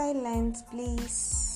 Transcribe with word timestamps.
silence, 0.00 0.62
please. 0.72 1.49